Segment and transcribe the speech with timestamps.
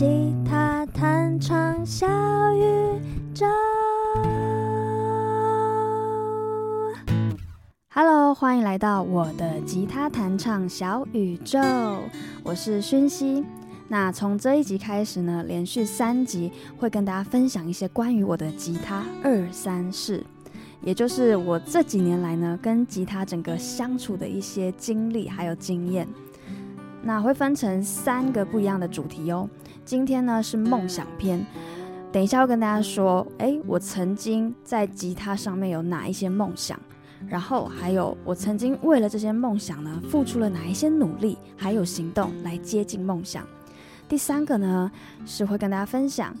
[0.00, 2.06] 吉他弹唱小
[2.54, 2.64] 宇
[3.34, 3.44] 宙。
[7.92, 11.60] Hello，欢迎来到我的吉他弹唱小宇宙，
[12.42, 13.44] 我是薰熙。
[13.88, 20.24] 那从这一集开始呢，连续三集会跟大家分享一些关于我的吉他二三事，
[20.80, 26.08] 也就是我这几年来呢跟吉他整个相处的一些经历还有经验。
[27.02, 29.48] 那会分成三个不一样的主题哦。
[29.90, 31.44] 今天呢是梦想篇，
[32.12, 36.78] 等一下会跟大家说，诶，我曾经在吉他上面有哪一些梦想，
[37.26, 43.44] 然后还有我曾经为了这些梦想呢付出了哪一些努力，还有行动来接近梦想。
[44.08, 44.88] 第三个呢
[45.26, 46.32] 是会跟大家分享，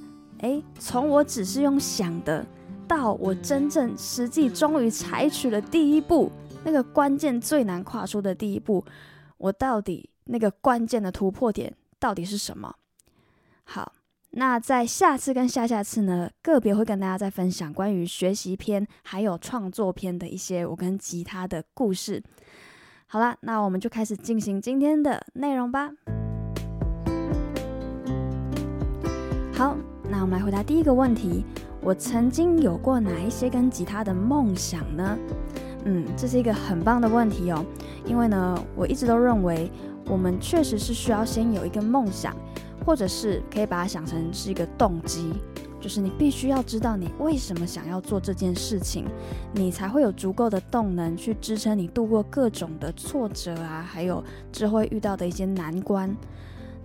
[0.42, 2.46] 诶，从我只是用想的，
[2.86, 6.30] 到我真正实际终于采取了第一步，
[6.62, 8.84] 那个关键最难跨出的第一步，
[9.38, 10.08] 我到底。
[10.26, 12.72] 那个关键的突破点到底是什么？
[13.72, 13.92] 好，
[14.30, 22.20] 那在下次跟下下次呢，个别会跟大家再分享关于学习篇还有创作篇的一些我跟吉他的故事。
[23.06, 25.88] 好啦，那我们就开始进行今天的内容吧。
[29.54, 29.76] 好，
[30.10, 31.44] 那我们来回答第一个问题：
[31.80, 35.16] 我曾经有过哪一些跟吉他的梦想呢？
[35.84, 37.64] 嗯，这是一个很棒的问题哦，
[38.04, 39.70] 因为呢，我一直都认为。
[40.06, 42.34] 我们确实是需要先有一个梦想，
[42.90, 45.32] 或者是可以把它想成是一个动机，
[45.80, 49.06] 就是你必须要知道你为什么想要做这件事情，
[49.54, 56.16] 你才会有足够的动能去支撑你度过各种的挫折啊，还有之后遇到的一些难关。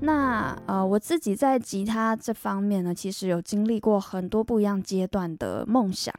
[0.02, 6.14] 那呃，我自己在吉他这方面呢，其实有经历过很多不一样阶段的梦想。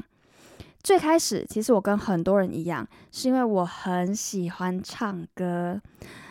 [0.82, 5.80] 最开始，其实我跟很多人一样，是因为我很喜欢唱歌。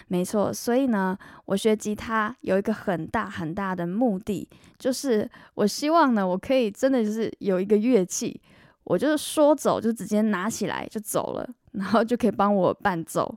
[0.08, 8.40] 没错，所以呢，我学吉他有一个很大很大的目的，就是我希望呢，我可以真的就是有一个乐器，
[8.84, 13.36] 我就是说走就直接拿起来就走了，然后就可以帮我伴奏。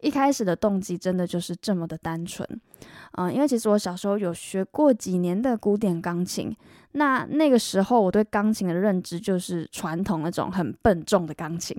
[0.00, 2.48] 一开始的动机真的就是这么的单纯，
[3.18, 6.54] 嗯，因为其实我小时候有学过几年的古典钢琴，
[6.92, 11.76] 那那个时候我对钢琴的认知就是传统那种很笨重的钢琴，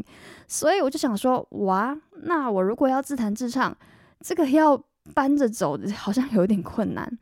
[0.48, 3.76] 所以我就想说，哇，那我如果要自弹自唱。
[4.20, 4.82] 这个要
[5.14, 7.18] 搬着走，好像有点困难。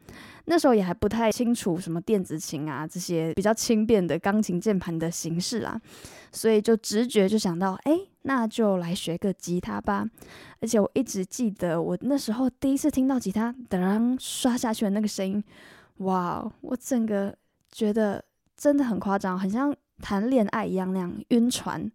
[0.48, 5.80] 那时候也还不太清楚什么电子琴啊，这些比较轻便的钢琴键盘的形式啦，
[6.32, 10.08] 所以就直觉就想到，哎，那就来学个吉他吧。
[10.62, 15.44] 而且我一直记得，我那时候第一次听到吉他噔刷下去的那个声音，
[15.98, 17.36] 哇，我整个
[17.72, 18.24] 觉得
[18.56, 21.92] 真的很夸张，很像谈恋爱一样那样晕船。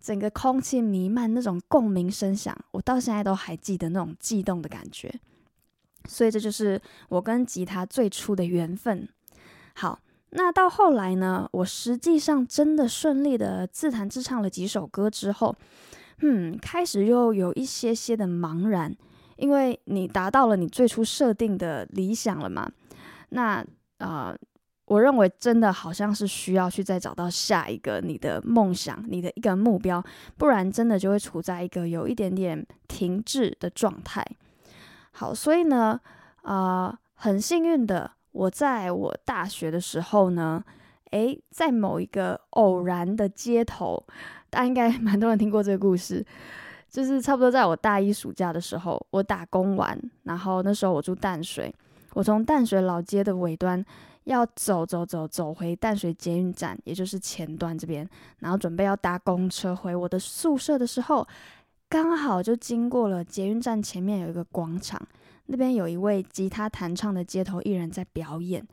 [0.00, 5.12] 整个空气弥漫那种共鸣声响，我到现在都还记得那种悸动的感觉。
[6.08, 6.80] 所以这就是
[7.10, 9.06] 我跟吉他最初的缘分。
[9.74, 10.00] 好，
[10.30, 15.54] 那到后来呢，我实际上真的顺利的自弹自唱了几首歌之后，
[16.22, 18.96] 嗯，开始又有一些些的茫然，
[19.36, 22.70] 因为你达到了你最初设定的理想了嘛。
[23.28, 23.64] 那
[23.98, 24.34] 啊。
[24.90, 30.04] 我认为真的好像是需要去再找到下一个你的梦想，你的一个目标，
[30.36, 34.26] 不然真的就会处在一个有一点点停滞的状态。
[35.12, 36.00] 好，所以呢，
[36.42, 40.64] 啊、很幸运的，我在我大学的时候呢，
[41.12, 44.04] 诶，在某一个偶然的街头，
[44.50, 46.26] 大家应该 蛮多人听过这个故事，
[46.88, 51.72] 就是差不多在我大一暑假的时候，我打工完，然后那时候我住淡水，
[52.14, 53.86] 我从淡水老街的尾端。
[54.24, 58.08] 要走走走走回淡水捷运站，也就是前端这边，
[58.38, 61.26] 然后准备要搭公车回我的宿舍的时候，
[61.88, 65.00] 刚好就经过了捷运站前面有一个广场，
[65.46, 68.66] 那边有一位吉他弹唱的街头艺人在表演。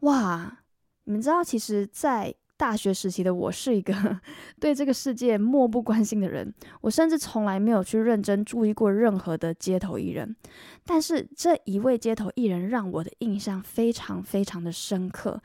[0.00, 0.58] 哇，
[1.04, 4.20] 你们知道，其实，在大学时期的我是一个
[4.60, 10.36] 对这个世界漠不关心的人，我甚至从来没有去认真注意过任何的街头艺人。
[10.84, 15.40] 但是这一位街头艺人让我的印象非常非常的深刻，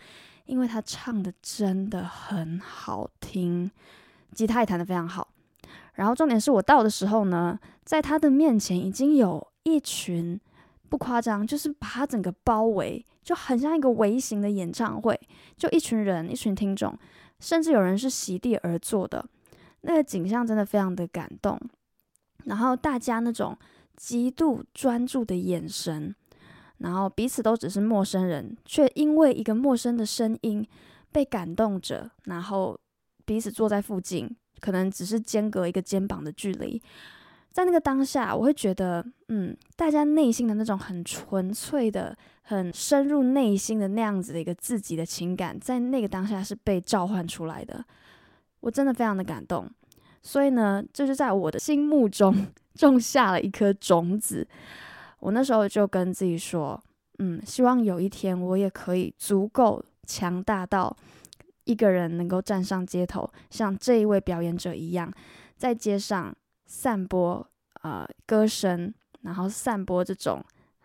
[0.45, 3.71] 因为他唱的真的很好听，
[4.33, 5.29] 吉他也弹得非常好。
[5.93, 10.37] 然后重点是我到的时候呢，在他的面前已经有一群，
[10.89, 13.05] 不夸张，就是把他整个包围。
[13.23, 15.19] 就很像一个微型的演唱会，
[15.57, 16.95] 就一群人，一群听众，
[17.39, 19.27] 甚至有人是席地而坐的，
[19.81, 21.59] 那个景象真的非常的感动。
[22.43, 23.57] 然后大家那种
[23.95, 26.13] 极度专注的眼神，
[26.77, 30.63] 然后彼此都只是陌生人，却因为一个陌生的声音
[31.11, 32.79] 被感动着，然后
[33.25, 34.29] 彼此坐在附近，
[34.59, 36.79] 可能只是间隔一个肩膀的距离，
[37.55, 47.81] 在那个当下，我会觉得，嗯，大家内心的那种很纯粹的、很深入内心的那样子的一个自己的情感，在那个当下是被召唤出来的。
[48.59, 49.71] 我真的非常的感动，
[50.21, 54.45] 所以呢，这就在我的心目中 种下了一颗种子。
[55.21, 56.77] 我那时候就跟自己说，
[57.19, 60.93] 嗯，希望有一天我也可以足够强大到
[61.63, 65.09] 一个人能够站上街头，像这一位表演者一样，
[65.55, 66.35] 在街上。
[66.65, 67.47] 散播
[67.81, 70.43] 呃歌声，然后散播这种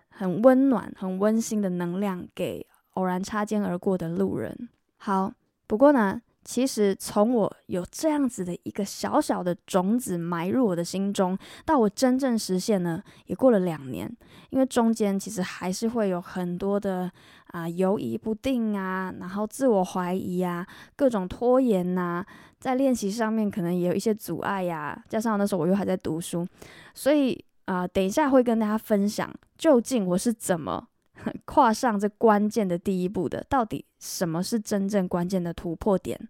[0.08, 4.68] 很温暖、很温馨的能量给偶然擦肩而过的路人。
[4.96, 5.32] 好，
[5.66, 14.10] 不过呢，其实从我有这样子的一个小小的种子埋入我的心中，到我真正实现呢，也过了两年。
[14.50, 17.10] 因为中间其实还是会有很多的
[17.48, 20.66] 啊犹疑不定啊，然后自我怀疑啊，
[20.96, 22.24] 各种拖延呐、
[22.58, 26.46] 在练习上面可能也有一些阻碍呀，加上那时候我又还在读书，
[26.94, 30.88] 所以啊、等一下会跟大家分享究竟我是怎么
[31.44, 36.28] 跨上这关键的第一步的，到底什么是真正关键的突破点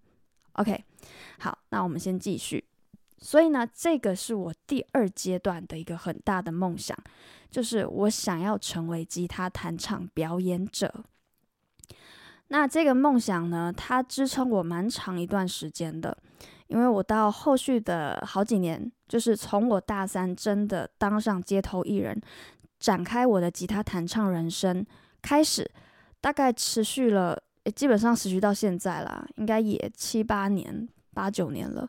[0.52, 0.84] ？OK，
[1.38, 2.64] 好，那我们先继续。
[3.18, 6.96] 所以呢，这个是我第二阶段的一个很大的梦想，
[7.50, 11.04] 就是我想要成为吉他弹唱表演者。
[12.48, 16.16] 那这个梦想呢，它支撑我蛮长一段时间的，
[16.66, 22.20] 因为我到后续的好几年，就是从我大三真的当上街头艺人，
[22.80, 24.84] 展开我的吉他弹唱人生
[25.22, 25.70] 开始，
[26.20, 27.40] 大概持续了，
[27.76, 31.88] 基本上持续到现在啦，应该也七八年、八九年了，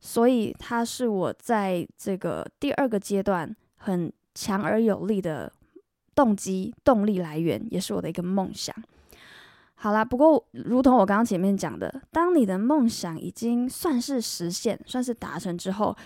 [0.00, 5.52] 所以它是我在这个第二个阶段很强而有力的
[6.14, 8.74] 动机、动力来源，也是我的一个梦想。
[9.74, 15.96] 好啦，不过如同我刚刚前面讲的，当你的梦想已经算是实现、算是达成之后，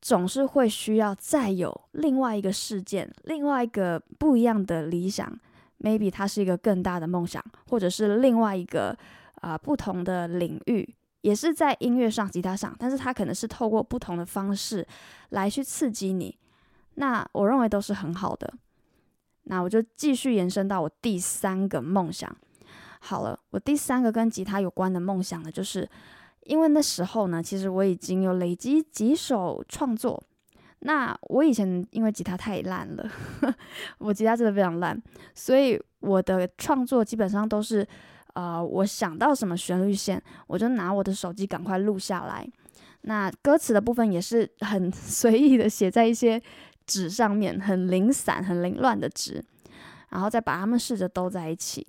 [0.00, 5.38] 总是会需要再有另外一个事件、另外一个不一样的理想。
[5.78, 8.96] Maybe 它是一个更大的梦想，或者是另外一个
[9.36, 14.86] 啊、不同的领域，也是在音乐上、吉他上，但是它可能是透过不同的方式
[15.30, 16.36] 来去刺激你。
[16.96, 18.52] 那我认为都是很好的。
[19.44, 22.30] 那我就继续延伸到我第三个梦想。
[23.00, 25.88] 好了，我第三个跟吉他有关的梦想呢，就是
[26.44, 30.22] 因为那时候呢，其实我已经有累积几首创作。
[30.80, 33.06] 那我以前因为吉他太烂了，
[33.98, 34.98] 我吉他真的非常烂，
[35.34, 37.86] 所以我的创作基本上都是，
[38.32, 42.48] 呃，我想到什么旋律线，我就拿我的手机赶快录下来。
[43.02, 46.42] 那歌词的部分也是很 随意的写在一些
[46.86, 49.44] 纸上面，很零散、很凌乱的纸，
[50.08, 51.86] 然后再把它们试着兜在一起。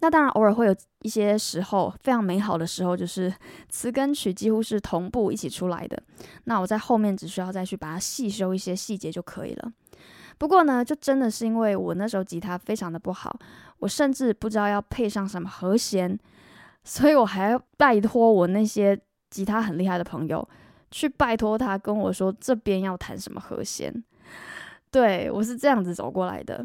[0.00, 3.32] 那当然，偶尔会有一些时候非常美好的时候，就是
[3.68, 6.00] 词跟曲几乎是同步一起出来的。
[6.44, 9.72] 那我在后面只需要再去把它细修一些细节就可以了。
[10.38, 13.38] 不过呢，就真的是因为我那时候吉他非常的不好，
[13.78, 16.18] 我甚至不知道要配上什么和弦，
[16.84, 18.98] 所以我还要拜托我那些
[19.30, 20.46] 吉他很厉害的朋友
[20.90, 24.04] 去拜托他跟我说这边要弹什么和弦。
[24.92, 26.64] 对，我是这样子走过来的。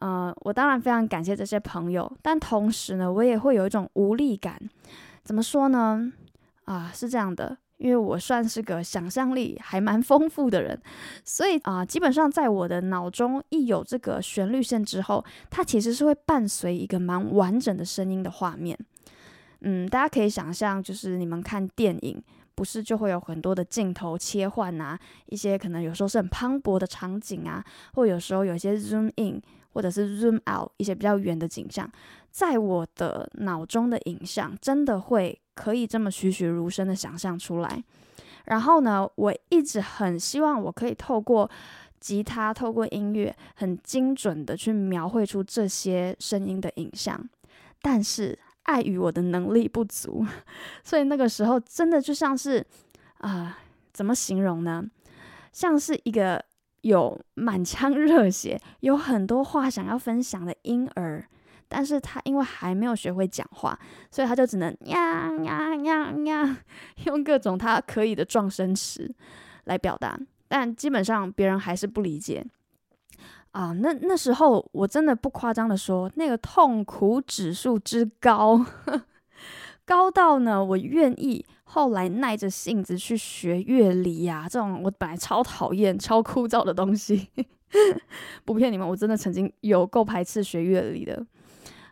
[0.00, 4.60] 呃，我当然非常感谢这些朋友，但同时呢，我也会有一种无力感。
[5.24, 6.12] 怎么说呢？
[6.64, 10.78] 啊，是这样的，因为我算是个想象力还蛮丰富的人，
[11.24, 18.78] 所以啊，基本上在我的脑中一有这个旋律线之后，它其实是会伴随一个蛮完整的声音的画面。
[19.62, 22.22] 嗯，大家可以想象，就是你们看电影，
[22.54, 29.40] 不是就会有很多的镜头切换啊，一些可能有时候是很磅礴的场景啊，或有时候有一些 zoom in。
[29.76, 31.86] 或者是 zoom out 一些比较远的景象，
[32.30, 37.84] 在我的脑中的影像真的会可以这么栩栩如生的想象出来。
[38.46, 41.50] 然后呢，我一直很希望我可以透过
[42.00, 47.22] 吉他，透过音乐，很精准的去描绘出这些声音的影像。
[47.82, 50.24] 但是碍于我的能力不足，
[50.82, 52.64] 所以那个时候真的就像是
[53.18, 53.58] 啊、
[53.92, 54.82] 怎么形容呢？
[55.52, 56.42] 像是一个。
[56.86, 61.26] 有满腔热血，有很多话想要分享的婴儿，
[61.66, 63.76] 但是他因为还没有学会讲话，
[64.10, 66.58] 所以他就只能呀呀呀呀，
[67.06, 69.12] 用各种他可以的状声词
[69.64, 70.16] 来表达，
[70.46, 72.46] 但基本上别人还是不理解
[73.50, 73.72] 啊。
[73.72, 78.64] 那那时候我真的不夸张的说，那个痛苦指数之高，
[79.84, 81.44] 高到呢，我愿意。
[81.68, 87.28] 后来耐着性子去学乐理呀、啊，这种我本来超讨厌、超枯燥的东西，
[88.46, 91.26] 不骗你们，我真的曾经有够排斥学乐理的。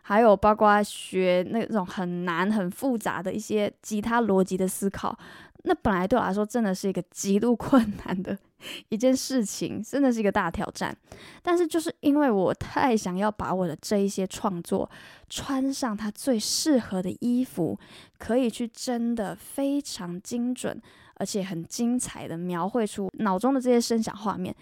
[0.01, 5.17] 还有包括学那种很难、很复杂的一些吉他逻辑的思考，
[5.63, 8.37] 那本来对我来说真的是一个极度困难的
[8.89, 10.95] 一件事情，真的是一个大挑战。
[11.41, 14.89] 但是就是因为我太想要把我的这一些创作
[15.29, 17.77] 穿上它最适合的衣服，
[18.17, 20.81] 可以去真的非常精准
[21.15, 24.55] 而且很精彩的描绘出脑中的这些声响画面。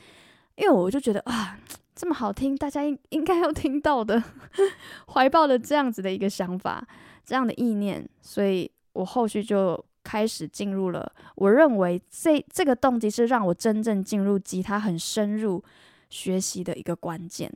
[0.56, 1.58] 因为我就觉得啊，
[1.96, 4.22] 这么好听，大家应应该要听到的，
[5.14, 6.86] 怀抱了这样子的一个想法，
[7.26, 9.84] 这样的意念，所以我后续就。
[10.04, 15.64] 开始进入了，我认为这这个动机是让我真正进入吉他很深入
[16.10, 17.52] 学习的一个关键。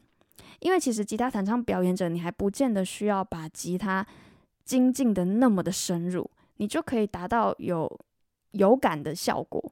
[0.59, 4.05] 因为其实吉他弹唱表演者，你还不见得需要把吉他
[4.65, 7.99] 精进的那么的深入，你就可以达到有
[8.51, 9.71] 有感的效果。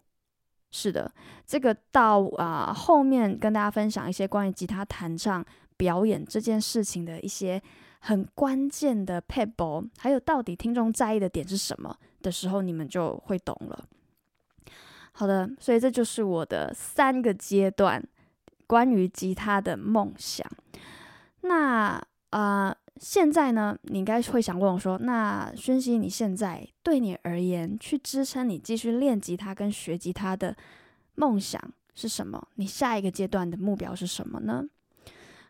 [0.70, 1.12] 是的，
[1.48, 5.44] 这个到啊、后面跟大家分享一些关于吉他弹唱
[5.78, 7.62] 表演这件事情的一些
[8.02, 11.98] 很关键的 pable，还有到底听众在意的点是什么。
[12.26, 13.86] 的时候，你们就会懂了。
[15.14, 18.04] 好的，所以这就是我的三个阶段
[18.68, 20.46] 关于吉他的梦想。
[21.42, 22.02] 那
[22.32, 30.54] 啊、现在呢，你应该会想问我说：“那宣熙，你现在对你而言，去支撑你继续练吉他跟学吉他的
[31.16, 31.62] 梦想
[31.94, 32.46] 是什么？
[32.56, 34.66] 你下一个阶段的目标是什么呢？”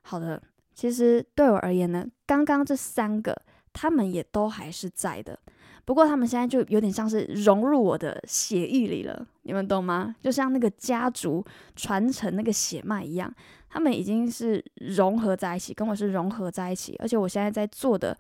[0.03, 0.39] 好的，
[0.75, 3.35] 其实对我而言呢，刚刚这三个，
[3.75, 5.37] 他们也都还是在的。
[5.83, 10.15] 不过他们现在就有点像是融入我的血液里了，你们懂吗？
[10.19, 13.31] 就像那个家族传承那个血脉一样，
[13.69, 16.95] 他们已经是融合在一起，跟我是融合在一起。
[16.97, 18.17] 而且我现在在做的，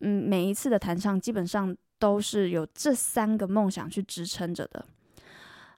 [0.00, 4.84] 嗯，每一次的弹唱基本上都是有这三个梦想去支撑着的。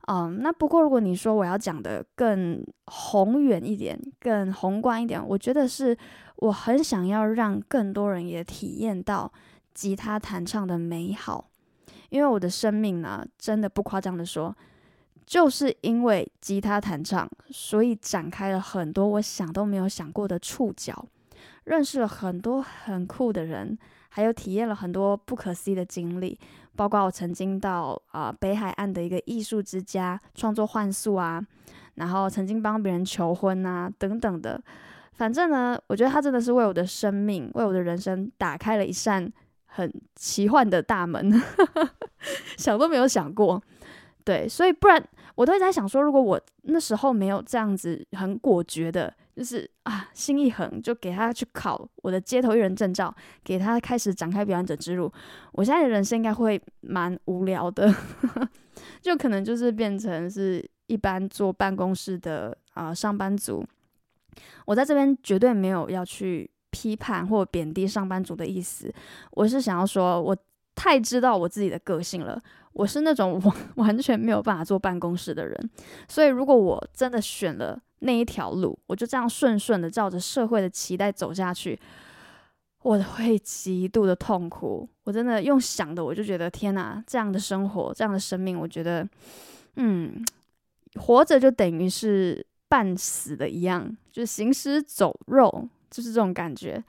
[0.09, 5.97] 嗯，那不过如果你说我要讲的更宏远一点、更宏观一点，我觉得是
[6.37, 9.33] 我很想要让更多人也体验到。
[9.75, 11.51] 吉他弹唱的美好，
[12.09, 14.57] 因为我的生命呢，真的不夸张的说，
[15.27, 21.05] 就是因为吉他弹唱，所以展开了很多我想都没有想过的触角，
[21.65, 23.77] 认识了很多很酷的人，
[24.11, 26.39] 还有体验了很多不可思议的经历，
[26.77, 31.45] 包括我曾经到啊、北海岸的一个艺术之家创作幻术啊，
[31.97, 34.63] 然后曾经帮别人求婚啊等等的，
[35.15, 39.33] 反正呢，我觉得他真的是为我的生命，为我的人生打开了一扇。
[39.77, 41.33] 很奇幻的大门，
[42.57, 43.61] 想都没有想过，
[44.23, 45.05] 对，所以不然
[45.35, 55.13] 我都在想说，如果我那时候没有这样子很果决的，就是啊，心一横就给他去考我的街头艺人证照，给他开始展开表演者之路，
[55.51, 57.93] 我现在的人生应该会蛮无聊的，
[59.03, 63.67] 就可能就是变成是一般坐办公室的啊、上班族。
[64.67, 66.51] 我在这边绝对没有要去。
[66.77, 68.93] 批判或贬低上班族的意思，
[69.31, 70.37] 我是想要说，我
[70.75, 72.37] 太知道我自己的个性了。
[72.73, 75.71] 我是那种完 完全没有办法坐办公室的人，
[76.09, 81.79] 所以如果我真的选了那一条路，我就这样顺顺的照着社会的期待走下去，
[82.83, 84.89] 我会极度的痛苦。
[85.05, 89.09] 我真的用想的，我就觉得天哪，这样的生活，这样的生命，我觉得，
[89.77, 90.13] 嗯，
[90.97, 95.69] 活着就等于是半死的一样，就是行尸走肉。
[95.91, 96.83] 就是这种感觉，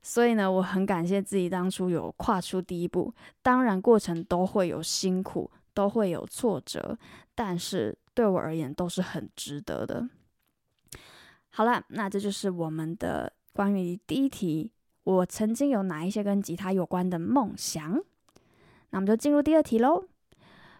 [0.00, 3.12] 所以呢，我很感谢自己当初有跨出第一步。
[3.42, 6.96] 当然，过程都会有辛苦，都会有挫折，
[7.34, 10.08] 但是对我而言都是很值得的。
[11.50, 14.72] 好了，那这就是我们的关于第一题，
[15.04, 17.92] 我曾经有哪一些跟吉他有关的梦想？
[18.88, 20.02] 那我们就进入第二题喽。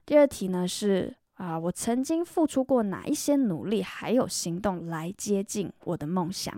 [0.06, 6.54] 第二题呢是啊，我曾经付出过哪一些努力还有行动来接近我的梦想？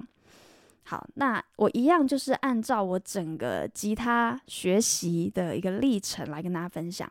[0.82, 7.10] 好，那我一样就是按照我整个吉他学习的一个历程来跟大家分享。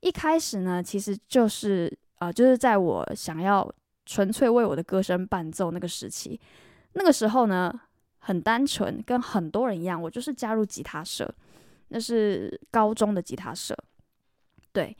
[0.00, 3.66] 一开始呢，其实就是呃，就是在我想要
[4.04, 6.38] 纯粹为我的歌声伴奏那个时期，
[6.92, 7.72] 那个时候呢，
[8.18, 11.34] 很单纯，跟很多人一样，我就是加入吉他社，
[11.88, 13.74] 那是高中的吉他社。
[14.70, 14.94] 对，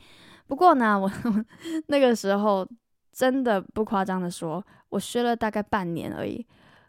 [0.47, 1.11] 不过呢，我
[1.89, 2.67] 那个时候
[3.13, 6.47] 真的不夸张的说，我学了大概半年而已。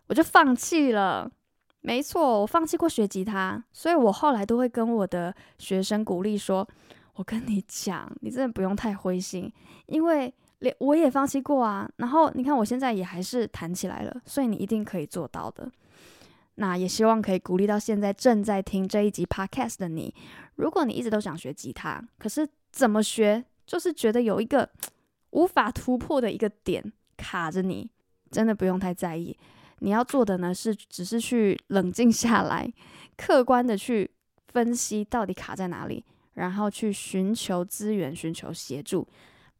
[0.08, 1.30] 我就放弃了，
[1.82, 6.66] 没错，我放弃过学吉他，所以我后来都会跟我的学生鼓励说
[7.16, 9.52] ：“我跟你讲，你真的不用太灰心，
[9.88, 11.90] 因为连我也放弃过啊。
[11.98, 15.70] 然后你看我现在也还是弹起来了，所以你一定可以做到的。
[16.56, 20.14] 那也希望可以鼓励到现在正在听这一集 Podcast 的你，
[20.56, 24.70] 如果你一直都想学吉他，可是怎么学，就是觉得有一个
[25.32, 27.90] 无法突破的一个点卡着你，
[28.30, 29.36] 真的不用太在意。”
[29.82, 32.72] 你要做的呢，是只是去冷静下来，
[33.16, 34.10] 客观的去
[34.50, 39.08] 分析到底卡在哪里，然后去寻求资源、寻求协助，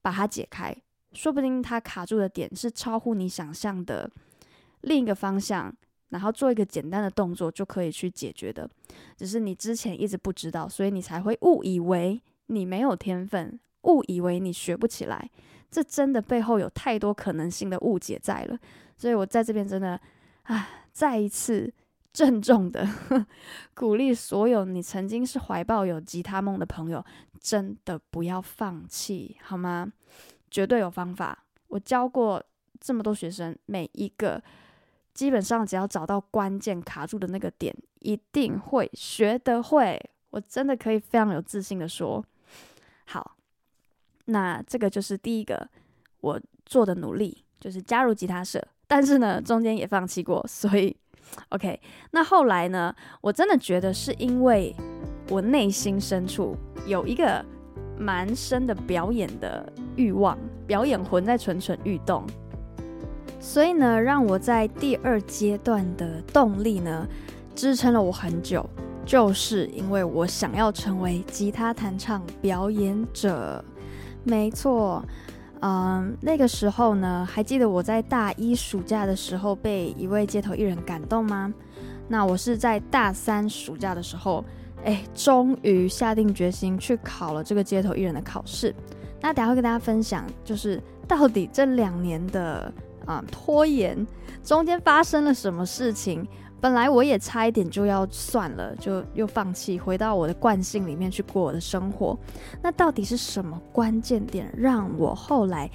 [0.02, 0.76] 把它解开，
[1.14, 4.10] 说不定它卡住的点是超乎你想象的
[4.82, 5.76] 另一个方向，
[6.10, 8.70] 然后做一个简单的动作就可以去解决的，
[9.16, 15.30] 只是你之前一直不知道，所以你才会误以为你没有天分，误以为你学不起来。
[15.70, 18.58] 这真的背后有太多可能性的误解在了，
[18.98, 20.00] 所以我在这边真的，
[20.44, 21.74] 啊，再一次
[22.14, 22.88] 郑重的
[23.76, 27.04] 鼓励所有你曾经是怀抱有吉他梦的朋友，
[27.40, 29.92] 真的不要放弃，好吗？
[30.50, 31.44] 绝对有方法。
[31.68, 32.42] 我教过
[32.80, 34.42] 这么多学生，每一个
[35.14, 40.02] 基本上只要找到关键卡住的那个点，一定会学得会。
[40.30, 42.24] 我真的可以非常有自信的说，
[43.08, 43.36] 好。
[44.26, 45.68] 那这个就是第一个
[46.22, 48.62] 我做的努力，就是加入吉他社。
[48.88, 50.96] 但是呢，中间也放弃过，所以
[51.50, 51.80] OK。
[52.12, 54.76] 那后来呢，我真的觉得是因为
[55.30, 57.44] 我内心深处有一个
[57.98, 62.26] 蛮深的表演的欲望，表演魂在蠢蠢欲动，
[63.42, 67.08] 所以呢，让我在第二阶段的动力呢，
[67.56, 68.70] 支撑了我很久，
[69.08, 73.64] 就是因为我想要成为吉他弹唱表演者。
[74.26, 75.02] 没错，
[75.62, 81.54] 嗯，那个时候呢，还记得我在大一暑假的时候被一位街头艺人感动吗？
[82.10, 84.44] 那我是在大三暑假的时候，
[84.84, 88.76] 哎，终于下定决心去考了这个街头艺人的考试。
[89.22, 92.72] 那等下会跟大家分享，就是到底这两年的
[93.06, 94.06] 啊、嗯、拖延
[94.44, 96.28] 中间发生了什么事情。
[96.60, 102.18] 本来我也差一点就要算了，就又放弃，回到我的惯性里面去过我的生活。
[102.62, 105.70] 那到底是什么关键点让我后来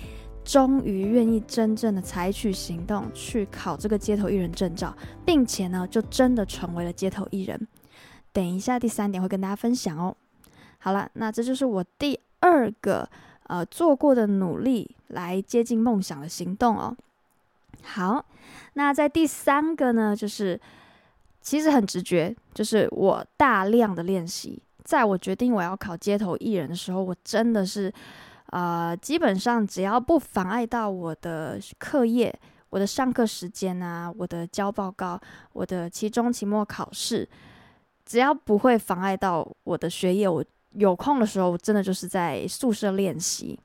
[0.44, 4.92] 终于愿意真正的采取行动去考这个街头艺人证照，
[5.24, 7.68] 并且呢，就真的成为了街头艺人？
[8.32, 10.16] 等一下第三点会跟大家分享哦。
[10.78, 13.08] 好了，那这就是我第二个
[13.46, 16.96] 呃做过的努力来接近梦想的行动哦。
[17.82, 18.24] 好，
[18.74, 20.58] 那在第三个呢，就是
[21.40, 24.62] 其实很直觉，就是我大量的练习。
[24.84, 27.92] 在我决定我要考街头艺人的时候，我真的是，
[28.46, 32.32] 呃，基本上只要不妨碍到我的课业、
[32.70, 35.20] 我的上课时间啊、我的交报告、
[35.52, 37.28] 我的期中、期末考试，
[38.04, 43.58] 只要不会妨碍到我的学业，我有空的时候，我真的就是在宿舍练习。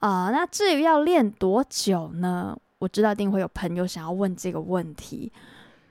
[0.00, 2.56] 啊、那至于要练多久呢？
[2.78, 5.32] 我知道一定会有朋友想要问这个问题，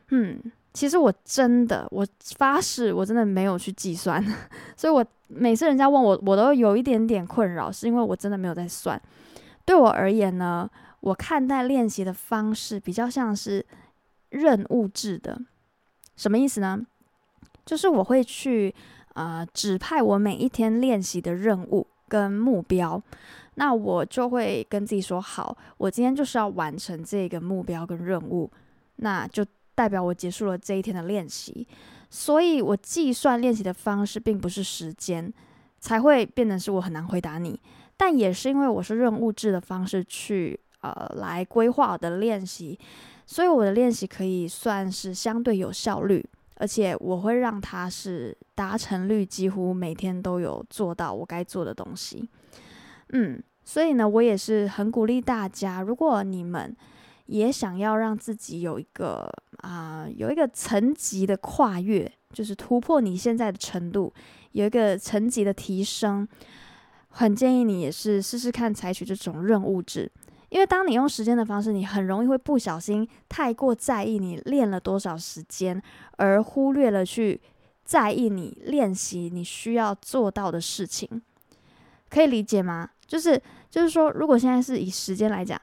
[0.10, 0.40] 嗯，
[0.74, 2.06] 其实我真的，我
[2.38, 4.24] 发誓，我真的没有去计算，
[4.78, 9.02] 所以我每次人家问我，我都有一点点困扰，是因为我真的没有在算。
[9.66, 10.70] 对我而言呢，
[11.00, 13.66] 我看待练习的方式比较像是
[14.30, 15.42] 任务制的，
[16.16, 16.86] 什么意思呢？
[17.66, 18.74] 就是我会去
[19.16, 23.02] 呃指派我每一天练习的任务跟目标。
[23.56, 28.50] 那我就会跟自己说：好，我今天就是要完成这个目标跟任务，
[28.98, 31.68] 那就代表我结束了这一天的练习。
[32.10, 35.34] 所以，我计算练习的方式并不是时间，
[35.80, 37.60] 才会变成是我很难回答你。
[37.98, 42.78] 但也是因为我是任务制的方式去呃来规划我的练习，
[43.26, 46.24] 所以我的练习可以算是相对有效率，
[46.56, 52.30] 而且我会让它是达成率几乎每天都有做到我该做的东西。
[53.10, 56.76] 嗯，所以呢，我也是很鼓励大家，如果你们
[57.28, 64.14] 也想要让自己有一个啊、有一个层级的跨越，就是突破你现在的程度，
[64.52, 66.28] 有一个层级的提升，
[67.10, 70.12] 很建议你也是试试看采取这种任务制，
[70.50, 75.82] 因为当你用时间的方式，你很容易会不小心太过在意你练了多少时间，
[76.18, 77.42] 而忽略了去
[77.84, 81.22] 在意你练习你需要做到的事情，
[82.10, 82.92] 可以理解吗？
[83.08, 85.60] 就是就是说，如果现在是以时间来讲，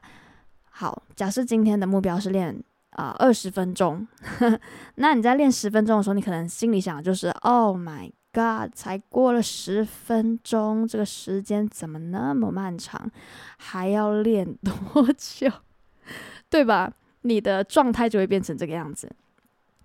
[0.69, 4.07] 好，假设今天的目标是练啊二十分钟，
[4.95, 13.11] 那你在练十分钟的时候，你可能心里想的就是，Oh my God，才过了十分钟，这个时间怎么那么漫长，
[13.57, 15.51] 还要练多久，
[16.49, 16.91] 对吧？
[17.21, 19.11] 你的状态就会变成这个样子。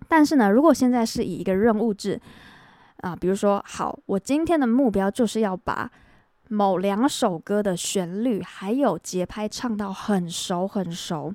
[0.07, 2.19] 但是呢，如果现在是以一个任务制
[3.01, 5.91] 啊，比如说，好，我今天的目标就是要把。
[6.49, 11.33] 某两首歌的旋律还有节拍唱到很熟很熟，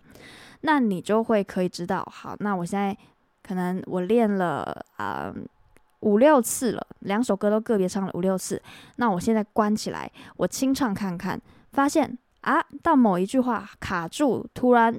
[0.63, 2.97] 那你就会可以知道，好，那我现在
[3.43, 5.33] 可能我练了啊、
[6.01, 8.61] 五六次了，两首歌都个别唱了五六次，
[8.97, 11.41] 那我现在关起来，我清唱看看，
[11.73, 14.93] 发现啊，到某一句话卡住，突然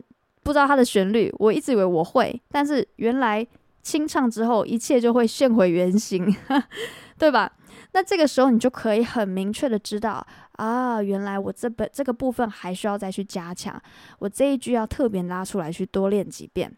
[0.44, 3.46] 不知道它的旋律，我一直以为我会，但是原来
[3.84, 6.34] 清唱之后，一切就会现回原形，
[7.20, 7.52] 对吧？
[7.96, 10.22] 那这个时候，你就可以很明确的知道
[10.58, 13.82] 啊，原来我这本这个部分还需要再去加强，
[14.20, 16.70] 我这一句要特别拉出来去多练几遍。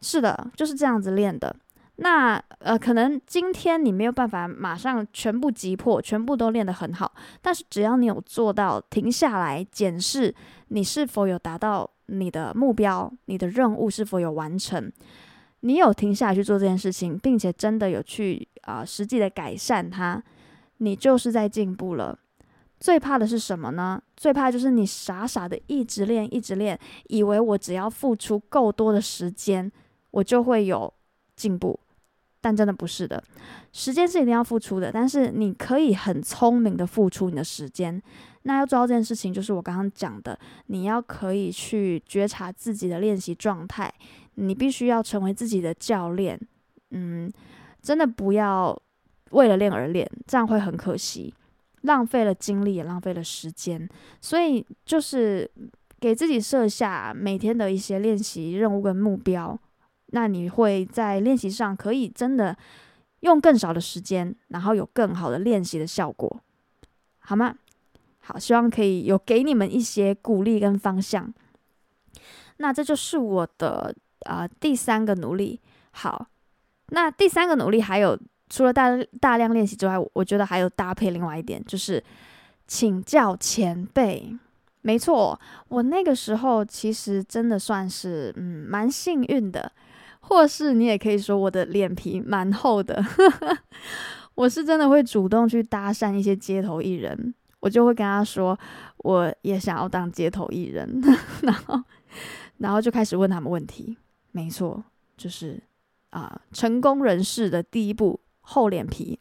[0.00, 1.56] 是的，就是这样子练的。
[1.96, 10.32] 那呃，可能今天你没有办法马上全部击破，全部都练得很好，但是只要你有做到停下来检视
[10.68, 14.92] 你是否有达到你的目标，你的任务是否有完成，
[15.60, 20.22] 你有停下来去做这件事情，并且真的有去啊、实际的改善它，
[20.78, 22.18] 你就是在进步了。
[22.78, 24.02] 最怕的是什么呢？
[24.16, 29.70] 最怕就是你傻傻的一直练，一直练，以为我只要付出够多的时间，
[30.10, 30.92] 我就会有
[31.34, 31.78] 进步。
[32.38, 33.20] 但真的不是的，
[33.72, 38.00] 时间是一定要付出的，但是你可以很聪明的付出你的时间。
[38.42, 43.92] 那要做到这件事情，就是我刚刚讲的，你要可以去觉察自己的练习状态，
[44.34, 46.38] 你必须要成为自己的教练。
[46.90, 47.32] 嗯，
[47.82, 48.80] 真的不要
[49.30, 51.32] 为了练而练，这样会很可惜，
[51.82, 53.88] 浪费了精力也浪费了时间。
[54.20, 55.50] 所以就是
[55.98, 59.58] 给自己设下每天的一些练习任务跟目标。
[60.10, 62.56] 那你会在练习上可以真的
[63.20, 66.40] 用更少的时间，然后有更好的练习的效果，
[67.18, 67.54] 好吗？
[68.20, 71.32] 好，希望可以有给你们一些鼓励跟方向。
[72.58, 75.60] 那这就是我的啊、第三个努力。
[75.90, 76.28] 好，
[76.90, 82.02] 那第三个努力还有除了大大量练习之外，我觉得还有搭配另外一点，就是
[82.66, 84.36] 请教前辈。
[84.82, 89.72] 没错，我那个时候其实真的算是嗯蛮幸运的。
[90.28, 93.00] 或是你也可以说我的脸皮蛮厚的，
[94.34, 98.58] 我是真的会主动去搭讪一些街头艺人，我就会跟他说
[98.98, 101.00] 我也想要当街头艺人，
[101.42, 101.80] 然后
[102.58, 103.96] 然后就开始问他们问题。
[104.32, 104.82] 没错，
[105.16, 105.62] 就是
[106.10, 109.18] 啊、成功人士的第一步，厚脸皮。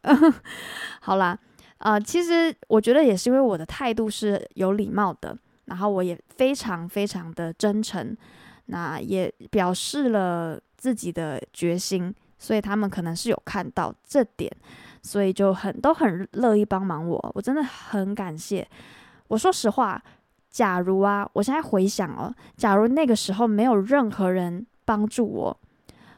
[1.02, 1.38] 好啦，
[1.78, 8.18] 啊、呃，其实我觉得也是因为我的态度是有礼貌的，然后我也非常非常的真诚，
[8.66, 10.60] 那也表示了。
[10.78, 14.52] 自己的决心，所以他们可能是有看到这点，
[15.02, 18.68] 所以就很都很乐意帮忙我，我真的很感谢。
[19.30, 20.00] 我说实话，
[20.52, 25.58] 假如啊，我现在回想哦，假如那个时候没有任何人帮助我，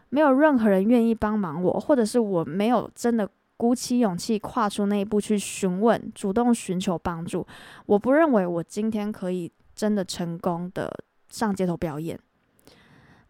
[0.09, 7.45] 没有任何人愿意帮忙我，或者是我没有真的鼓起勇气跨出那一步去询问、主动寻求帮助，
[7.85, 10.91] 我不认为我今天可以真的成功的
[11.29, 12.19] 上街头表演。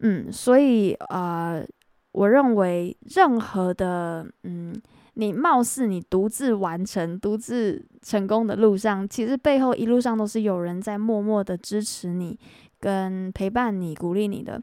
[0.00, 1.66] 嗯，所以呃，
[2.12, 4.80] 我认为任何的嗯，
[5.14, 12.38] 你貌似你独自完成、独自成功的路上，其实背后一路上都是有人在默默的支持你、
[12.78, 14.62] 跟陪伴你、鼓励你的。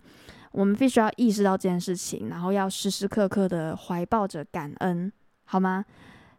[0.56, 5.12] 我们必须要意识到这件事情，然后要时时刻刻的怀抱着感恩，
[5.44, 5.84] 好吗？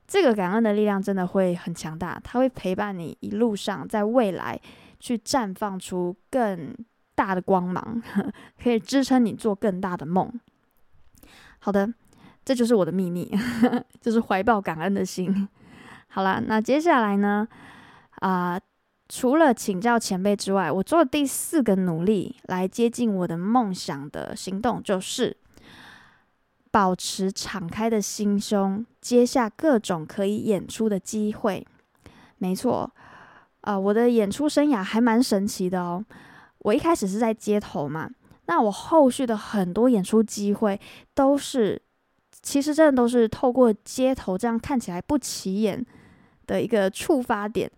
[0.07, 4.61] 这个感恩的力量真的会很强大，它会陪伴你一路上，在未来
[4.99, 6.75] 去绽放出更。
[7.17, 8.03] 大的光芒
[8.63, 10.31] 可以支撑你做更大的梦。
[11.61, 11.91] 好的，
[12.45, 13.27] 这就是我的秘密，
[14.03, 15.49] 就是怀抱感恩的心。
[16.13, 17.49] 好了，那接下来呢？
[18.21, 18.61] 啊、
[19.09, 25.37] 除了请教前辈之外，我做的第四个努力来接近我的梦想的行动，就是
[26.73, 31.65] 保持敞开的心胸，接下各种可以演出的机会。
[32.39, 32.93] 没错，
[33.61, 36.05] 啊、我的演出生涯还蛮神奇的哦。
[36.59, 38.11] 我一开始是在街头嘛，
[38.47, 40.81] 那我后续的很多演出机会
[41.15, 41.81] 都是，
[42.43, 45.87] 其实真的都是透过街头这样看起来不起眼
[46.45, 47.71] 的一个触发点。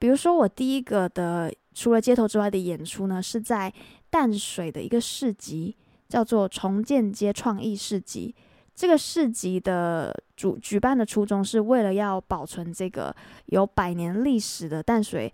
[0.00, 3.72] 比如说，我第一个的除了街头之外的演出呢，是在
[4.08, 5.76] 淡水的一个市集，
[6.08, 8.34] 叫做重建街创意市集。
[8.74, 13.14] 这个市集的主举办的初衷是为了要保存这个
[13.46, 15.30] 有百年历史的淡水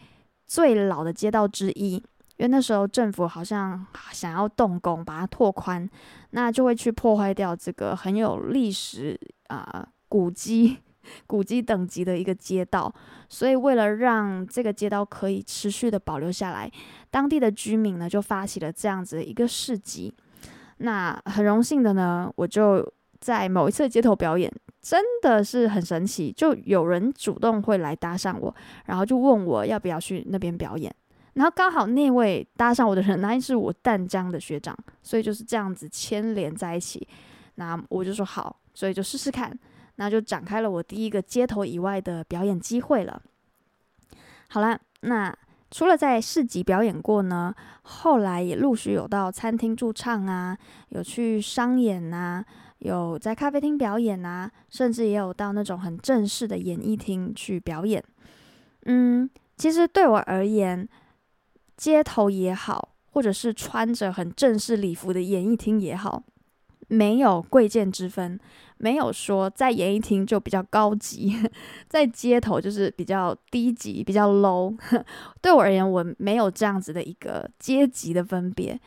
[0.46, 2.02] 最老的街道之一。
[2.38, 5.88] 因为那时候政府好像想要动工，把它拓宽，
[6.30, 10.76] 那就会去破坏掉这个很有历史啊、古迹、
[11.26, 12.92] 古迹等级的一个街道。
[13.28, 16.70] 所以为了让这个街道可以持续的保留下来，
[17.10, 20.14] 当地的居民呢就发起了这样子的一个市集。
[20.78, 22.86] 那很荣幸的呢，我就
[23.18, 30.94] 在某一次街头表演，真的是很神奇，就有人主动会来搭讪我，然后就问我要不要去那边表演。
[31.32, 37.06] 然后刚好那位搭上我的人，那 是我淡江的学长，所以就是这样子牵连在一起。
[37.56, 39.58] 那我就说好，所以就试试看，
[39.96, 43.20] 那就展开了我第一个街头以外的表演机会了。
[44.48, 45.36] 好啦，那
[45.70, 50.56] 除了在市集表演过呢，后来也陆续有到餐厅驻唱啊，
[50.90, 52.44] 有去商演啊，
[52.78, 58.02] 有在咖啡厅表演啊，甚至也有到那种很正式的演艺厅去表演。
[58.84, 59.28] 嗯。
[59.58, 60.86] 其实对我而言，
[61.78, 66.22] 街头也好，或者是穿着很正式礼服的演艺厅也好，
[66.88, 68.38] 没有贵贱之分，
[68.78, 71.36] 没有说在演艺厅就比较高级，
[71.88, 74.76] 在街头就是比较低级、比较 low。
[75.40, 78.78] 对我而言，我没有这样子的一个阶级的分别。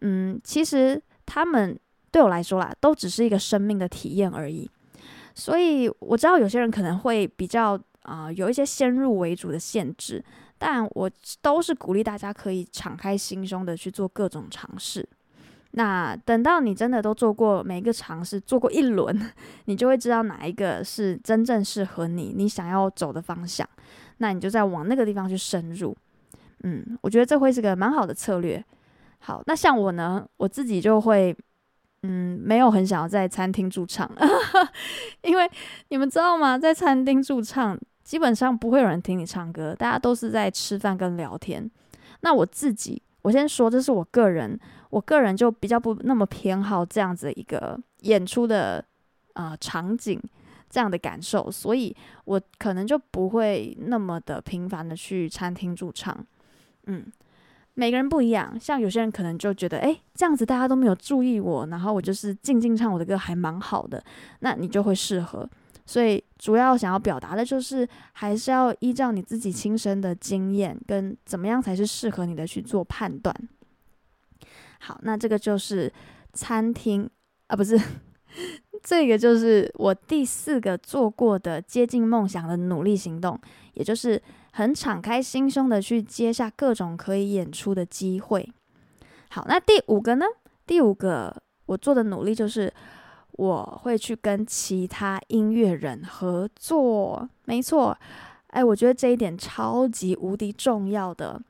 [0.00, 1.78] 嗯，其实他们
[2.10, 4.70] 对我来说啦，都只是一个生命的体验而已。
[5.34, 7.80] 所以我知道有些人可能会比较。
[8.02, 10.20] 啊、有一些先入为主的限制，
[10.58, 11.08] 但我
[11.40, 15.08] 都是鼓励大家可以敞开心胸的去做各种尝试。
[15.72, 19.32] 那等到你真的都做过每一个尝试，做过一轮，
[19.66, 23.68] 你就会知道哪一个是真正适合你，你想要走的方向。
[24.18, 25.96] 那你就再往那个地方去深入。
[26.62, 28.64] 嗯，我觉得这会是个蛮好的策略。
[29.18, 31.36] 好，那像我呢，我自己就会。
[32.04, 34.10] 嗯，没有很想要在餐厅驻唱，
[35.22, 35.48] 因为
[35.86, 36.58] 你们知道吗？
[36.58, 41.70] 在餐厅驻唱，基本上不会有人听你唱歌，大家都是在吃饭跟聊天。
[42.22, 44.58] 那我自己，我先说，这是我个人，
[44.90, 48.84] 我个人就比较不那么偏好这样子一个演出的
[49.34, 50.20] 呃场景，
[50.68, 56.26] 这样的感受，所以我可能就不会那么的频繁的去餐厅驻唱，
[56.86, 57.06] 嗯。
[57.74, 64.04] 每个人不一样，像有些人可能就觉得，诶，这样子大家都没有注意我，然后我就是静静唱我的歌，还蛮好的，
[64.40, 65.48] 那你就会适合。
[65.92, 73.36] 所以主要想要表达的就是，还是要依照你自己亲身的经验跟怎么样才是适合你的去做判断。
[74.80, 75.92] 好，那这个就是
[76.32, 77.06] 餐厅
[77.48, 77.78] 啊，不是，
[78.82, 83.38] 这个就是我第四个做过的接近梦想的努力行动，
[83.74, 84.22] 也就是。
[84.54, 88.46] 很敞开心胸的去接下各种可以演出的机会。
[89.30, 90.26] 好，那第五个呢？
[90.66, 92.70] 第五个我做的努力就是
[93.32, 97.28] 我会去跟其他音乐人合作。
[97.44, 97.96] 没错，
[98.48, 101.40] 哎，我觉得这一点超级无敌重要的，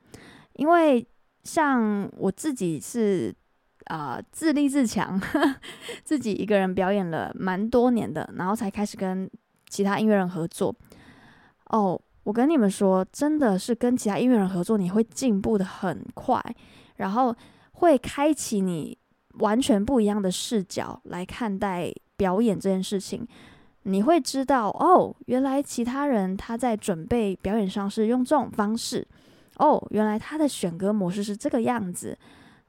[0.53, 1.05] 因为
[1.43, 3.33] 像我自己是
[3.85, 5.19] 啊、自立自强，
[6.03, 9.29] 自己一个人表演了蛮多年的，然后才开始跟
[9.69, 10.75] 其他音乐人合作。
[11.67, 12.01] 哦。
[12.25, 16.41] 我跟你们说，真的是跟其他音乐人合作，你会进步的很快，
[16.95, 17.35] 然后
[17.73, 18.97] 会开启你
[19.39, 23.27] 完全不一样的视角来看待表演这件事情。
[23.83, 29.05] 你会知道，哦，原来其他人他在准备表演上是用这种方式，
[29.57, 32.17] 哦，原来他的选歌模式是这个样子，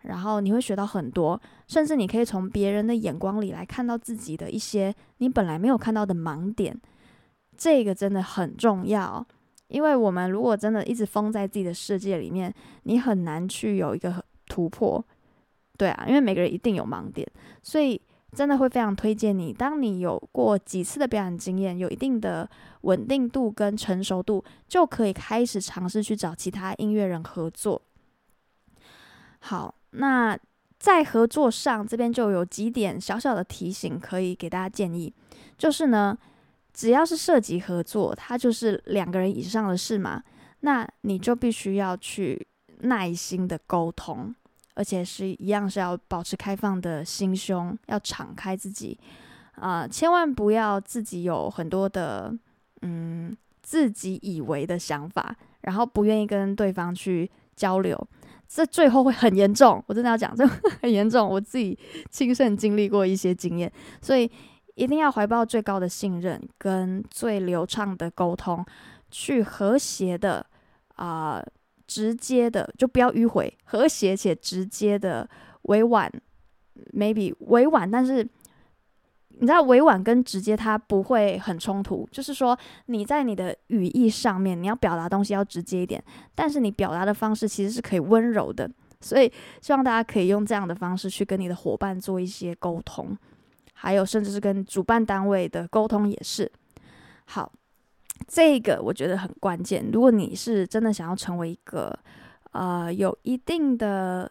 [0.02, 6.76] 然后你会学到很多，甚至你可以从别人的眼光里来看到自己的一些你本来没有看到的盲点，
[7.56, 9.24] 这个真的很重要。
[9.68, 15.04] 因为我们如果真的一直封在自己的世界里面，你很难去有一个突破，
[15.76, 17.26] 对啊，因为每个人一定有盲点，
[17.62, 18.00] 所以
[18.32, 22.48] 真的会非常推荐你，当你有过几次的表演经验，有一定的
[22.82, 27.80] 稳定度跟成熟度，就可以开始尝试去找其他音乐人合作。
[29.40, 30.38] 好，那
[30.78, 35.12] 在合作上这边就有几点小小的提醒可以给大家建议，
[35.56, 36.16] 就是呢。
[36.76, 40.20] 只要是涉及合作，它就是两个人以上的事嘛。
[40.62, 42.48] 那你就必须要去
[42.80, 44.34] 耐心的沟通，
[44.74, 48.98] 而且是一样是要保持开放的心胸，要敞开自己
[49.56, 52.32] 啊、千万不要自己有很多的
[52.82, 58.08] 嗯自己以为的想法，然后不愿意跟对方去交流，
[58.48, 59.82] 这最后会很严重。
[59.86, 60.46] 我真的要讲，这
[60.82, 61.78] 很严重，我自己
[62.10, 64.30] 亲身经历过一些经验，所以。
[64.76, 68.66] 一定要怀抱最高的信任跟最流畅的沟通，
[69.08, 70.44] 去和谐的
[70.96, 71.40] 啊、
[71.86, 75.28] 直接的就不要迂回，和谐且直接的
[75.62, 76.10] 委婉
[76.92, 78.26] ，maybe 委婉，但是
[79.28, 86.02] 你知道委婉跟直接它不会很冲突，就是说你在你的语义上面你要表达东西要直接一点，
[86.34, 88.70] 但是你表达的方式其实是可以温柔的，
[89.00, 93.16] 所以希望大家可以用这样的方式去跟你的伙伴做一些沟通。
[93.76, 96.50] 还有，甚至是跟主办单位的沟通也是
[97.26, 97.52] 好，
[98.26, 99.90] 这个我觉得很关键。
[99.92, 101.98] 如果你是真的想要成为一个
[102.52, 104.30] 呃有一定的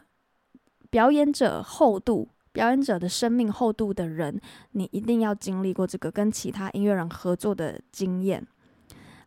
[0.90, 4.40] 表演者厚度、表演者的生命厚度的人，
[4.72, 8.46] 你一定要经历过这个跟其他音乐人合作的经验。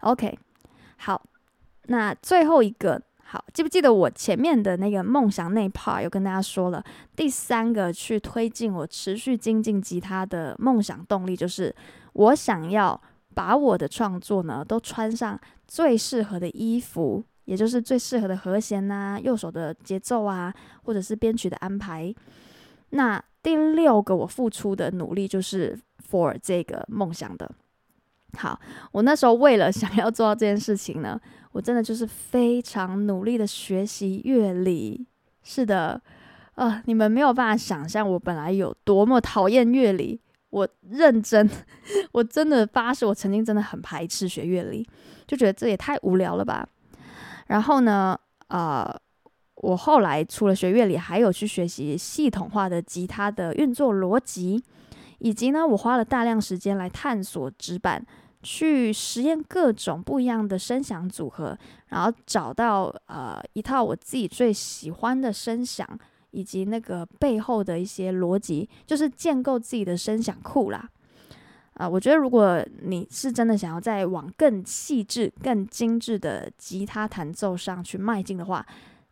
[0.00, 0.38] OK，
[0.96, 1.26] 好，
[1.85, 3.02] 那最后一个。
[3.29, 6.81] 好，记不记得我前面的那个梦想那 part 有跟大家说了，
[7.16, 11.74] 第三个去推进我持续精进吉他的梦想动力，就是
[12.12, 13.02] 我想要
[13.37, 22.14] 把我的创作呢都穿上最适合的衣服，也就是最适合的和弦呐、右手的节奏啊，或者是编曲的安排。
[22.90, 25.79] 那第六个我付出的努力就是
[26.11, 27.51] for 这个梦想的。
[28.38, 28.59] 好，
[28.90, 31.20] 我那时候为了 想要做到这件事情呢，
[31.53, 35.07] 我真的就是非常努力的学习乐理。
[35.42, 36.01] 是的，
[36.55, 40.18] 呃，你们没有办法想象我本来有多么讨厌乐理。
[40.57, 41.47] 我认真，
[42.12, 44.88] 我真的发誓，我曾经真的很排斥学乐理，
[45.27, 46.66] 就觉得这也太无聊了吧。
[47.49, 48.90] 然后呢，呃，
[49.57, 54.64] 我后来除了学乐理，还有去学习系统化的吉他的运作逻辑，
[55.19, 58.03] 以及呢，我花了大量时间来探索指板，
[58.42, 61.55] 去实验各种不一样的声响组合，
[61.88, 65.87] 然后找到呃一套我自己最喜欢的声响。
[66.31, 70.89] 以及那个背后的一些逻辑，就是建构自己的声响库啦。
[71.75, 78.67] 啊、我觉得如果你是真的想要再往更细致、更精致的吉他弹奏上去迈进的话，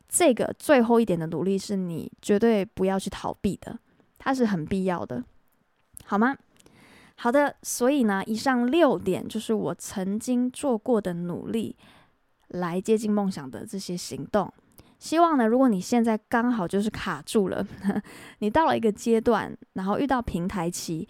[0.08, 3.78] 这个最后一点的努力是你绝对不要去逃避的，
[4.16, 5.22] 它是很必要的，
[6.04, 6.34] 好吗？
[7.16, 11.76] 好的，所以呢，以上六点就是我曾经做过的努力，
[12.48, 14.50] 来接近梦想的这些行动。
[15.04, 17.62] 希望呢，如果你现在刚好就是卡住了，
[18.38, 21.06] 你到了一个阶段，然后遇到平台期，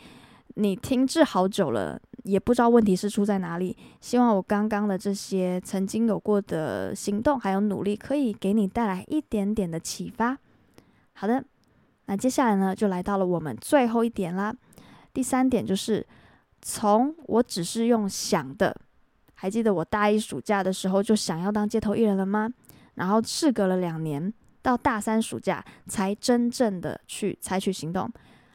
[0.56, 3.76] 你停滞好久了，也不知道问题是出在哪里。
[4.00, 10.36] 希望我刚刚的这些曾经有过的行动还有努力，可以给你带来一点点的启发。
[11.12, 11.44] 好的，
[12.06, 14.52] 那接下来呢，就来到了我们最后一点啦。
[15.12, 16.04] 第三点就是，
[16.60, 18.76] 从我只是用想的，
[19.34, 22.52] 还记得我大一暑假的时候就想要当街头艺人了吗？
[22.94, 28.10] 然后事隔了两年，到大三暑假才真正的去采取行动。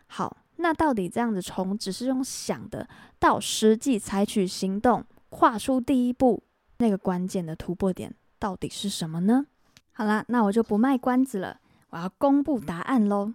[0.07, 2.87] 好，那到底这样子从只是用想的
[3.19, 6.43] 到实际采取行动，跨出第一步，
[6.77, 9.45] 那个关键的突破点到底是什么呢？
[9.91, 13.33] 好啦，那我就不卖关子了，我要公布答案喽。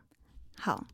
[0.58, 0.86] 好，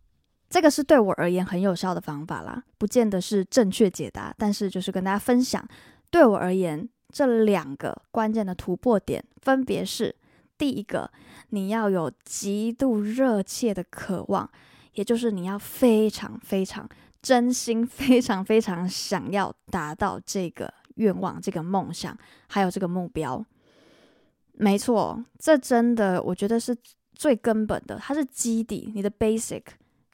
[0.49, 5.67] 这个是对我而言很有效的方法啦，不见得是正确解答，但是就是跟大家分享，
[6.11, 6.89] 对我而言。
[7.13, 10.15] 这两个关键的突破点分别是：
[10.57, 11.11] 第一个，
[11.51, 14.49] 你要有极度热切的渴望，
[14.95, 16.89] 也就是你要非常非常
[17.21, 22.17] 真心、非常非常想要达到这个愿望、这个梦想，
[22.49, 23.45] 还有这个目标。
[24.53, 26.77] 没错，这真的我觉得是
[27.15, 29.63] 最根本的，它是基底，你的 basic，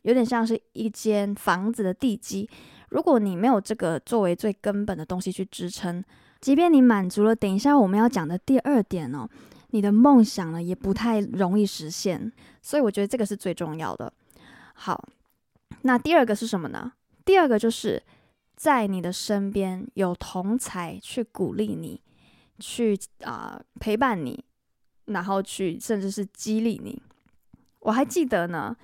[0.03, 2.49] 有点像是一间房子的地基。
[2.91, 6.03] 如果你没有这个作为最根本的东西去支撑，
[6.47, 9.29] 即便你满足了，等一下我们要讲的第二点哦，
[9.71, 12.31] 你的梦想呢也不太容易实现，
[12.63, 14.13] 所以我觉得这个是最重要的。
[14.75, 15.09] 好，
[15.83, 16.93] 那第二个是什么呢？
[17.25, 18.01] 第二个就是
[18.55, 22.01] 在你的身边有同才去鼓励你，
[22.61, 24.45] 去啊、陪伴你，
[25.07, 27.03] 然后去甚至是激励你。
[27.81, 28.77] 我还记得呢，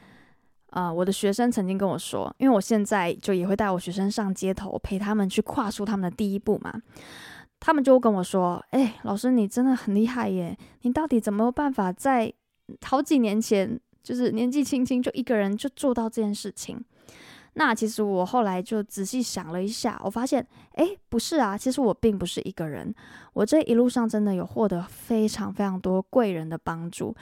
[0.70, 6.82] 啊、我的学生曾经跟我说，因为我现在就也会带我学生上街头，陪他们去跨出他们的第一步嘛。
[7.64, 10.58] 他们就跟我说：“哎，老师，你真的很厉害耶！
[10.80, 12.32] 你到底怎么有办法在
[12.84, 16.84] 好几年前，就是年纪轻轻就一个人就做到这件事情？”
[17.54, 22.92] 那其实我后来就仔细想了一下，我发现，哎，不是啊，其实我并不是一个人，
[23.32, 27.14] 我这一路上真的有获得非常非常多贵人的帮助，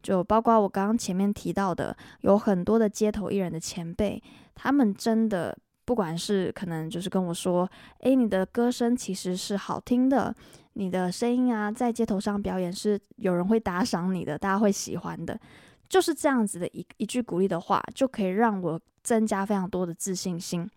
[0.00, 4.22] 就包括我刚刚前面提到的，有很多的街头艺人的前辈，
[4.54, 5.58] 他们真的。
[5.88, 7.66] 不管是可能就是跟我说，
[8.00, 10.36] 诶，你的歌声其实是好听的，
[10.74, 15.40] 你的声音啊，在街头上表演是有人会打赏你的，大家会喜欢的，
[15.88, 20.68] 就是这样子的一一句鼓励的话，就可以让我增加非常多的自信心。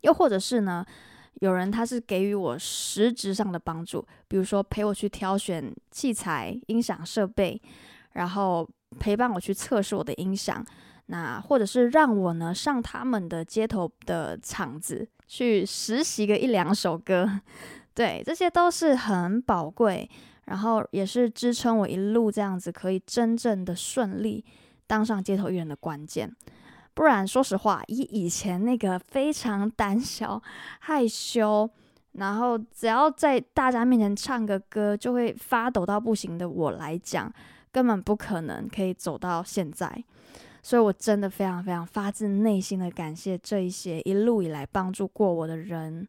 [0.00, 0.82] 又或者是呢，
[1.34, 7.60] 有人他是给予我实质上的帮助，比如说陪我去挑选器材、音响设备，
[8.14, 8.66] 然后
[8.98, 10.64] 陪伴我去测试我的音响。
[11.12, 17.28] 那或者是让我呢上他们的街头的场子去实习个一两首歌，
[17.92, 20.08] 对，这些都是很宝贵，
[20.44, 24.44] 然后也是支撑我一路这样子可以真正的顺利
[24.86, 26.32] 当上街头艺人的关键。
[26.94, 30.40] 不然，说实话，以以前那个非常胆小、
[30.78, 31.68] 害羞，
[32.12, 37.32] 然后只要在大家面前唱个歌就会发抖到不行的我来讲，
[37.72, 40.04] 根本不可能可以走到现在。
[40.62, 46.06] 所以，我真的非常非常发自内心的感谢这一些一路以来帮助过我的人。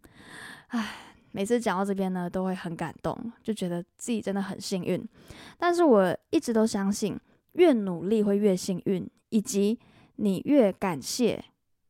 [0.67, 0.89] 唉，
[1.31, 5.01] 每次讲到这边呢，都会很感动，就觉得自己真的很幸运。
[5.57, 7.17] 但是，我一直都相信，
[7.53, 9.79] 越努力会越幸运，以及
[10.17, 11.43] 你越感谢，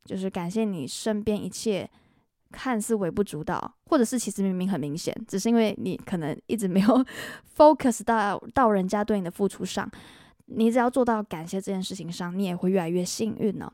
[0.05, 1.89] 就是感谢你身边一切
[2.51, 7.05] 看似微不足道，或者是其实明明很明显，只是因为你可能一直没有
[7.57, 9.89] focus 到到人家对你的付出上。
[10.53, 13.71] 你只要做到感谢这件事情上，你也会越来越幸运呢。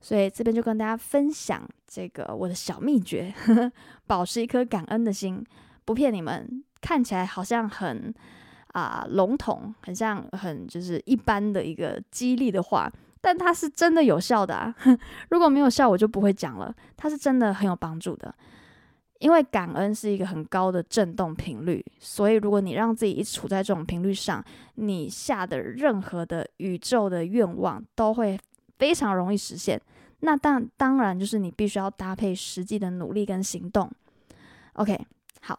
[0.00, 3.72] 所以这边就跟大家分享这个我的小秘诀，呵呵，
[4.06, 5.44] 保持一颗感恩的心。
[5.84, 8.12] 不骗你们，看起来好像很
[8.68, 14.74] 啊笼统，很像很就是一般的一个激励的话，但它是真的有效的啊。
[15.30, 16.74] 如果没有效，我就不会讲了。
[16.96, 18.34] 它是真的很有帮助的。
[19.18, 24.44] 因为感恩是一个很高的振动频率，所以如果你让自己一直处在这种频率上，
[24.74, 28.38] 你下的任何的宇宙的愿望都会
[28.78, 29.80] 非常容易实现。
[30.20, 33.90] 那当当然就是你必须要搭配实际的努力跟行动。
[34.74, 34.98] OK，
[35.40, 35.58] 好，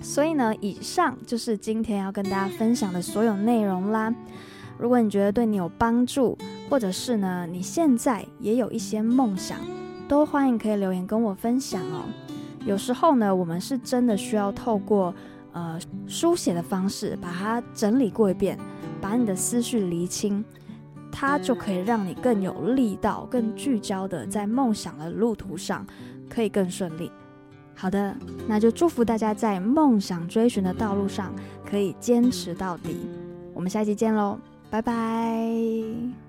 [0.00, 4.12] 所以呢，以上就是今天要跟大家分享的所有内容啦。
[4.78, 6.36] 如果你觉得对你有帮助，
[6.68, 9.58] 或者是呢，你现在也有一些梦想，
[10.08, 12.04] 都欢迎可以留言跟我分享哦。
[12.66, 15.14] 有时候呢，我们是真的需要透过
[15.52, 18.58] 呃书写的方式，把它整理过一遍，
[19.00, 20.44] 把你的思绪厘清，
[21.10, 25.86] 它就可以让你更有力道、更聚焦的在梦想的路途上
[26.28, 27.10] 可以更顺利。
[27.74, 28.14] 好的，
[28.46, 31.34] 那就祝福大家在梦想追寻的道路上
[31.68, 32.96] 可以坚持到底。
[33.54, 34.38] 我们下期见喽，
[34.70, 36.21] 拜拜。